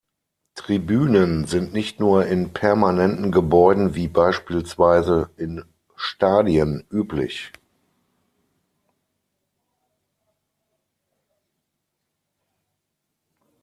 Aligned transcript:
Tribünen 0.55 1.45
sind 1.45 1.73
nicht 1.73 1.99
nur 1.99 2.25
in 2.25 2.53
permanenten 2.53 3.31
Gebäuden 3.31 3.93
wie 3.93 4.07
beispielsweise 4.07 5.29
in 5.37 5.63
Stadien 5.95 6.87
üblich. 6.89 7.53